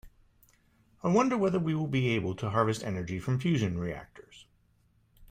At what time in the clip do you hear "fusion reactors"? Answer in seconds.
3.39-4.47